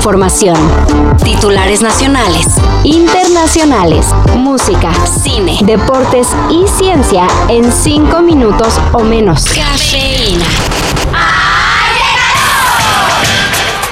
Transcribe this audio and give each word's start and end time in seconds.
información. 0.00 0.56
Titulares 1.22 1.82
nacionales, 1.82 2.46
internacionales, 2.84 4.06
música, 4.34 4.90
cine, 5.04 5.58
deportes 5.62 6.28
y 6.48 6.66
ciencia 6.66 7.26
en 7.48 7.70
5 7.70 8.22
minutos 8.22 8.80
o 8.92 9.00
menos. 9.00 9.44
Cafeína. 9.44 10.46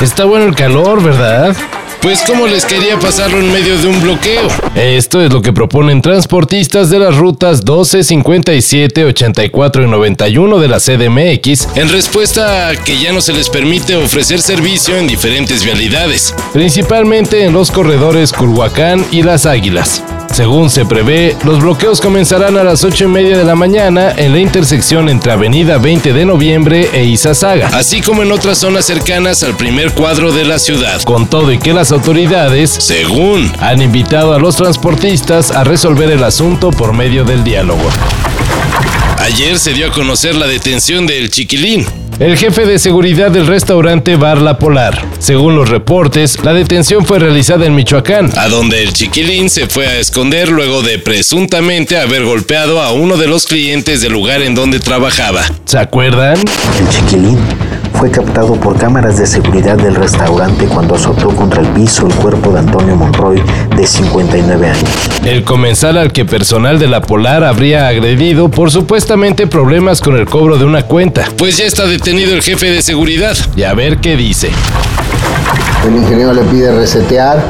Está 0.00 0.24
bueno 0.24 0.46
el 0.46 0.54
calor, 0.54 1.02
¿verdad? 1.02 1.54
Pues 2.02 2.22
como 2.22 2.46
les 2.46 2.64
quería 2.64 2.98
pasarlo 2.98 3.38
en 3.38 3.52
medio 3.52 3.76
de 3.76 3.86
un 3.86 4.00
bloqueo. 4.00 4.48
Esto 4.74 5.20
es 5.20 5.30
lo 5.30 5.42
que 5.42 5.52
proponen 5.52 6.00
transportistas 6.00 6.88
de 6.88 6.98
las 6.98 7.16
rutas 7.16 7.64
12, 7.64 8.04
57, 8.04 9.04
84 9.04 9.84
y 9.84 9.86
91 9.86 10.58
de 10.58 10.68
la 10.68 10.78
CDMX 10.78 11.76
en 11.76 11.90
respuesta 11.90 12.68
a 12.68 12.76
que 12.76 12.98
ya 12.98 13.12
no 13.12 13.20
se 13.20 13.34
les 13.34 13.50
permite 13.50 13.96
ofrecer 13.96 14.40
servicio 14.40 14.96
en 14.96 15.06
diferentes 15.06 15.62
vialidades, 15.62 16.34
principalmente 16.54 17.44
en 17.44 17.52
los 17.52 17.70
corredores 17.70 18.32
Culhuacán 18.32 19.04
y 19.10 19.22
Las 19.22 19.44
Águilas. 19.44 20.02
Según 20.32 20.70
se 20.70 20.86
prevé, 20.86 21.36
los 21.44 21.60
bloqueos 21.60 22.00
comenzarán 22.00 22.56
a 22.56 22.62
las 22.62 22.84
8 22.84 23.04
y 23.04 23.08
media 23.08 23.36
de 23.36 23.44
la 23.44 23.56
mañana 23.56 24.12
en 24.16 24.32
la 24.32 24.38
intersección 24.38 25.08
entre 25.08 25.32
Avenida 25.32 25.78
20 25.78 26.12
de 26.12 26.24
Noviembre 26.24 26.88
e 26.92 27.04
Izazaga, 27.04 27.68
así 27.68 28.00
como 28.00 28.22
en 28.22 28.30
otras 28.30 28.58
zonas 28.58 28.84
cercanas 28.84 29.42
al 29.42 29.56
primer 29.56 29.92
cuadro 29.92 30.32
de 30.32 30.44
la 30.44 30.60
ciudad. 30.60 31.02
Con 31.02 31.26
todo 31.26 31.52
y 31.52 31.58
que 31.58 31.72
las 31.72 31.90
autoridades, 31.90 32.70
según, 32.70 33.52
han 33.58 33.82
invitado 33.82 34.32
a 34.32 34.38
los 34.38 34.54
transportistas 34.56 35.50
a 35.50 35.64
resolver 35.64 36.10
el 36.10 36.22
asunto 36.22 36.70
por 36.70 36.92
medio 36.92 37.24
del 37.24 37.42
diálogo. 37.42 37.90
Ayer 39.18 39.58
se 39.58 39.72
dio 39.72 39.88
a 39.88 39.92
conocer 39.92 40.34
la 40.36 40.46
detención 40.46 41.06
del 41.06 41.28
chiquilín, 41.28 41.84
el 42.20 42.36
jefe 42.36 42.66
de 42.66 42.78
seguridad 42.78 43.30
del 43.30 43.46
restaurante 43.46 44.14
Bar 44.16 44.42
La 44.42 44.58
Polar. 44.58 45.06
Según 45.18 45.56
los 45.56 45.70
reportes, 45.70 46.38
la 46.44 46.52
detención 46.52 47.06
fue 47.06 47.18
realizada 47.18 47.64
en 47.64 47.74
Michoacán, 47.74 48.30
a 48.36 48.48
donde 48.48 48.82
el 48.82 48.92
chiquilín 48.92 49.48
se 49.48 49.66
fue 49.66 49.86
a 49.86 49.98
esconder 49.98 50.50
luego 50.50 50.82
de 50.82 50.98
presuntamente 50.98 51.98
haber 51.98 52.24
golpeado 52.24 52.82
a 52.82 52.92
uno 52.92 53.16
de 53.16 53.26
los 53.26 53.46
clientes 53.46 54.02
del 54.02 54.12
lugar 54.12 54.42
en 54.42 54.54
donde 54.54 54.80
trabajaba. 54.80 55.42
¿Se 55.64 55.78
acuerdan? 55.78 56.36
El 56.36 56.88
chiquilín 56.90 57.38
fue 58.00 58.10
captado 58.10 58.54
por 58.54 58.78
cámaras 58.78 59.18
de 59.18 59.26
seguridad 59.26 59.76
del 59.76 59.94
restaurante 59.94 60.64
cuando 60.64 60.94
azotó 60.94 61.28
contra 61.36 61.60
el 61.60 61.68
piso 61.68 62.06
el 62.06 62.14
cuerpo 62.14 62.50
de 62.50 62.60
Antonio 62.60 62.96
Monroy, 62.96 63.42
de 63.76 63.86
59 63.86 64.68
años. 64.68 64.90
El 65.22 65.44
comensal 65.44 65.98
al 65.98 66.10
que 66.10 66.24
personal 66.24 66.78
de 66.78 66.86
la 66.86 67.02
Polar 67.02 67.44
habría 67.44 67.88
agredido 67.88 68.50
por 68.50 68.70
supuestamente 68.70 69.46
problemas 69.46 70.00
con 70.00 70.16
el 70.16 70.24
cobro 70.24 70.56
de 70.56 70.64
una 70.64 70.84
cuenta. 70.84 71.26
Pues 71.36 71.58
ya 71.58 71.66
está 71.66 71.84
detenido 71.84 72.32
el 72.32 72.40
jefe 72.40 72.70
de 72.70 72.80
seguridad. 72.80 73.36
Y 73.54 73.64
a 73.64 73.74
ver 73.74 73.98
qué 73.98 74.16
dice. 74.16 74.48
El 75.86 75.94
ingeniero 75.94 76.32
le 76.32 76.42
pide 76.44 76.74
resetear, 76.74 77.42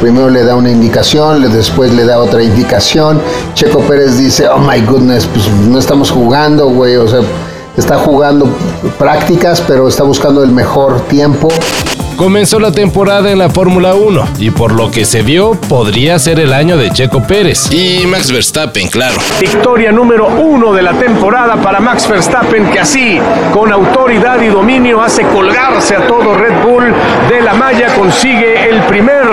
primero 0.00 0.30
le 0.30 0.42
da 0.42 0.56
una 0.56 0.70
indicación, 0.70 1.52
después 1.52 1.92
le 1.92 2.06
da 2.06 2.18
otra 2.18 2.42
indicación. 2.42 3.20
Checo 3.52 3.80
Pérez 3.80 4.16
dice, 4.16 4.48
oh 4.48 4.56
my 4.58 4.80
goodness, 4.80 5.26
pues 5.26 5.50
no 5.68 5.78
estamos 5.78 6.10
jugando, 6.10 6.70
güey, 6.70 6.96
o 6.96 7.06
sea, 7.06 7.20
está 7.76 7.98
jugando 7.98 8.48
prácticas, 8.98 9.60
pero 9.60 9.88
está 9.88 10.02
buscando 10.02 10.42
el 10.42 10.50
mejor 10.50 11.00
tiempo. 11.02 11.48
Comenzó 12.16 12.58
la 12.58 12.72
temporada 12.72 13.30
en 13.30 13.38
la 13.38 13.50
Fórmula 13.50 13.94
1 13.94 14.28
y 14.38 14.50
por 14.50 14.72
lo 14.72 14.90
que 14.90 15.04
se 15.04 15.20
vio 15.20 15.52
podría 15.68 16.18
ser 16.18 16.40
el 16.40 16.54
año 16.54 16.78
de 16.78 16.90
Checo 16.90 17.22
Pérez. 17.22 17.70
Y 17.70 18.06
Max 18.06 18.32
Verstappen, 18.32 18.88
claro. 18.88 19.16
Victoria 19.38 19.92
número 19.92 20.26
uno 20.28 20.72
de 20.72 20.80
la 20.80 20.94
temporada 20.94 21.56
para 21.56 21.78
Max 21.78 22.08
Verstappen 22.08 22.70
que 22.70 22.80
así, 22.80 23.18
con 23.52 23.70
autoridad 23.70 24.40
y 24.40 24.46
dominio, 24.46 25.02
hace 25.02 25.24
colgarse 25.24 25.94
a 25.94 26.06
todo 26.06 26.34
Red 26.34 26.64
Bull 26.64 26.84
de 27.28 27.42
la 27.42 27.52
malla, 27.52 27.94
consigue 27.94 28.70
el 28.70 28.80
primer 28.84 29.26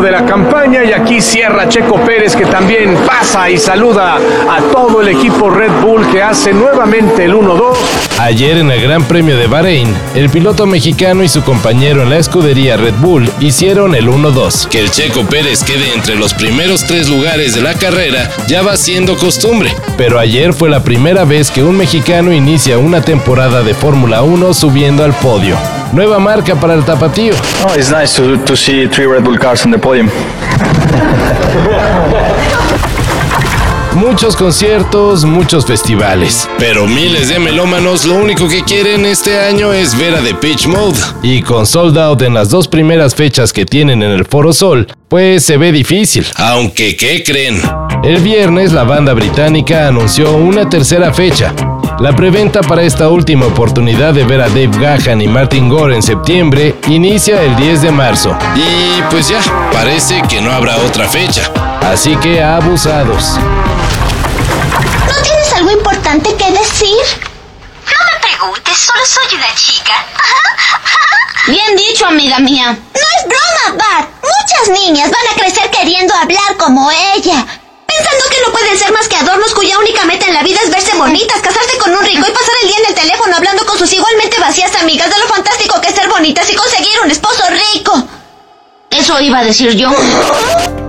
de 0.00 0.10
la 0.10 0.24
campaña 0.24 0.84
y 0.84 0.92
aquí 0.92 1.20
cierra 1.20 1.68
Checo 1.68 1.96
Pérez 1.96 2.34
que 2.34 2.46
también 2.46 2.96
pasa 3.06 3.50
y 3.50 3.58
saluda 3.58 4.16
a 4.16 4.60
todo 4.72 5.02
el 5.02 5.08
equipo 5.08 5.50
Red 5.50 5.72
Bull 5.82 6.08
que 6.10 6.22
hace 6.22 6.52
nuevamente 6.52 7.24
el 7.24 7.34
1-2. 7.34 7.76
Ayer 8.18 8.58
en 8.58 8.70
el 8.70 8.80
Gran 8.80 9.04
Premio 9.04 9.36
de 9.36 9.48
Bahrein, 9.48 9.94
el 10.14 10.30
piloto 10.30 10.66
mexicano 10.66 11.22
y 11.22 11.28
su 11.28 11.42
compañero 11.42 12.02
en 12.02 12.10
la 12.10 12.18
escudería 12.18 12.76
Red 12.76 12.94
Bull 13.00 13.28
hicieron 13.40 13.94
el 13.94 14.08
1-2. 14.08 14.68
Que 14.68 14.80
el 14.80 14.90
Checo 14.90 15.24
Pérez 15.24 15.62
quede 15.64 15.92
entre 15.94 16.16
los 16.16 16.32
primeros 16.32 16.84
tres 16.84 17.08
lugares 17.08 17.54
de 17.54 17.62
la 17.62 17.74
carrera 17.74 18.30
ya 18.46 18.62
va 18.62 18.76
siendo 18.76 19.16
costumbre, 19.16 19.74
pero 19.96 20.18
ayer 20.18 20.52
fue 20.52 20.70
la 20.70 20.82
primera 20.82 21.24
vez 21.24 21.50
que 21.50 21.62
un 21.62 21.76
mexicano 21.76 22.32
inicia 22.32 22.78
una 22.78 23.02
temporada 23.02 23.62
de 23.62 23.74
Fórmula 23.74 24.22
1 24.22 24.54
subiendo 24.54 25.04
al 25.04 25.12
podio. 25.12 25.81
Nueva 25.92 26.18
marca 26.18 26.54
para 26.54 26.74
el 26.74 26.84
tapatío. 26.84 27.34
Oh, 27.66 27.74
it's 27.76 27.90
nice 27.90 28.16
to, 28.16 28.38
to 28.44 28.56
see 28.56 28.88
three 28.88 29.06
Red 29.06 29.24
Bull 29.24 29.38
cars 29.38 29.64
on 29.64 29.72
the 29.72 29.78
podium. 29.78 30.08
Muchos 33.94 34.36
conciertos, 34.36 35.26
muchos 35.26 35.66
festivales. 35.66 36.48
Pero 36.58 36.86
miles 36.86 37.28
de 37.28 37.38
melómanos 37.38 38.06
lo 38.06 38.14
único 38.14 38.48
que 38.48 38.64
quieren 38.64 39.04
este 39.04 39.38
año 39.38 39.72
es 39.74 39.96
ver 39.96 40.14
a 40.14 40.22
The 40.22 40.34
Pitch 40.34 40.66
Mode. 40.66 40.98
Y 41.22 41.42
con 41.42 41.66
sold 41.66 41.98
out 41.98 42.22
en 42.22 42.32
las 42.32 42.48
dos 42.48 42.68
primeras 42.68 43.14
fechas 43.14 43.52
que 43.52 43.66
tienen 43.66 44.02
en 44.02 44.12
el 44.12 44.24
Foro 44.24 44.54
Sol, 44.54 44.86
pues 45.08 45.44
se 45.44 45.58
ve 45.58 45.72
difícil. 45.72 46.26
Aunque, 46.36 46.96
¿qué 46.96 47.22
creen? 47.22 47.60
El 48.02 48.20
viernes 48.22 48.72
la 48.72 48.84
banda 48.84 49.12
británica 49.12 49.86
anunció 49.88 50.32
una 50.32 50.68
tercera 50.68 51.12
fecha, 51.12 51.52
la 51.98 52.12
preventa 52.14 52.60
para 52.62 52.82
esta 52.82 53.08
última 53.08 53.46
oportunidad 53.46 54.12
de 54.14 54.24
ver 54.24 54.40
a 54.40 54.48
Dave 54.48 54.70
Gahan 54.78 55.20
y 55.20 55.28
Martin 55.28 55.68
Gore 55.68 55.94
en 55.94 56.02
septiembre 56.02 56.76
inicia 56.88 57.42
el 57.42 57.54
10 57.56 57.82
de 57.82 57.90
marzo. 57.90 58.36
Y 58.56 59.02
pues 59.10 59.28
ya, 59.28 59.40
parece 59.72 60.22
que 60.22 60.40
no 60.40 60.52
habrá 60.52 60.76
otra 60.78 61.08
fecha. 61.08 61.50
Así 61.82 62.16
que 62.16 62.42
abusados. 62.42 63.36
¿No 65.06 65.22
tienes 65.22 65.52
algo 65.54 65.70
importante 65.70 66.34
que 66.34 66.50
decir? 66.50 67.02
No 67.86 67.98
me 68.12 68.20
preguntes, 68.20 68.76
solo 68.76 69.04
soy 69.04 69.36
una 69.36 69.54
chica. 69.54 69.94
Bien 71.46 71.76
dicho, 71.76 72.06
amiga 72.06 72.38
mía. 72.38 72.72
No 72.72 73.00
es 73.00 73.26
broma, 73.26 73.84
Bart. 73.84 74.08
Muchas 74.22 74.80
niñas 74.80 75.10
van 75.10 75.34
a 75.34 75.40
crecer 75.40 75.70
queriendo 75.70 76.14
hablar 76.14 76.56
como 76.58 76.90
ella. 77.14 77.46
Pensando 78.02 78.24
que 78.30 78.40
no 78.44 78.52
pueden 78.52 78.76
ser 78.76 78.92
más 78.92 79.06
que 79.06 79.14
adornos 79.14 79.54
cuya 79.54 79.78
única 79.78 80.04
meta 80.04 80.26
en 80.26 80.34
la 80.34 80.42
vida 80.42 80.58
es 80.64 80.70
verse 80.70 80.96
bonitas, 80.96 81.40
casarse 81.40 81.78
con 81.78 81.94
un 81.94 82.04
rico 82.04 82.26
y 82.28 82.32
pasar 82.32 82.54
el 82.62 82.68
día 82.68 82.76
en 82.78 82.86
el 82.86 82.94
teléfono 82.94 83.36
hablando 83.36 83.64
con 83.64 83.78
sus 83.78 83.92
igualmente 83.92 84.40
vacías 84.40 84.74
amigas 84.74 85.08
de 85.08 85.20
lo 85.20 85.26
fantástico 85.28 85.80
que 85.80 85.88
es 85.88 85.94
ser 85.94 86.08
bonitas 86.08 86.50
y 86.50 86.56
conseguir 86.56 87.00
un 87.04 87.10
esposo 87.12 87.44
rico. 87.74 88.08
Eso 88.90 89.20
iba 89.20 89.38
a 89.38 89.44
decir 89.44 89.70
yo. 89.76 89.90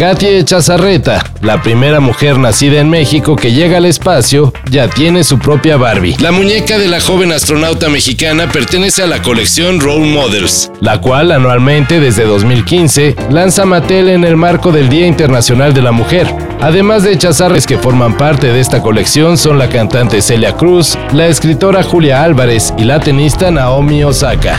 Katia 0.00 0.42
Chazarreta, 0.42 1.22
la 1.42 1.60
primera 1.60 2.00
mujer 2.00 2.38
nacida 2.38 2.80
en 2.80 2.88
México 2.88 3.36
que 3.36 3.52
llega 3.52 3.76
al 3.76 3.84
espacio, 3.84 4.50
ya 4.70 4.88
tiene 4.88 5.24
su 5.24 5.38
propia 5.38 5.76
Barbie. 5.76 6.16
La 6.20 6.32
muñeca 6.32 6.78
de 6.78 6.88
la 6.88 7.02
joven 7.02 7.32
astronauta 7.32 7.90
mexicana 7.90 8.50
pertenece 8.50 9.02
a 9.02 9.06
la 9.06 9.20
colección 9.20 9.78
Role 9.78 10.06
Models, 10.06 10.72
la 10.80 11.02
cual 11.02 11.32
anualmente 11.32 12.00
desde 12.00 12.24
2015 12.24 13.14
lanza 13.28 13.66
Mattel 13.66 14.08
en 14.08 14.24
el 14.24 14.38
marco 14.38 14.72
del 14.72 14.88
Día 14.88 15.06
Internacional 15.06 15.74
de 15.74 15.82
la 15.82 15.92
Mujer. 15.92 16.34
Además 16.62 17.02
de 17.02 17.18
Chazarres 17.18 17.66
que 17.66 17.76
forman 17.76 18.16
parte 18.16 18.54
de 18.54 18.60
esta 18.60 18.80
colección 18.80 19.36
son 19.36 19.58
la 19.58 19.68
cantante 19.68 20.22
Celia 20.22 20.54
Cruz, 20.54 20.96
la 21.12 21.26
escritora 21.26 21.82
Julia 21.82 22.24
Álvarez 22.24 22.72
y 22.78 22.84
la 22.84 23.00
tenista 23.00 23.50
Naomi 23.50 24.02
Osaka. 24.02 24.58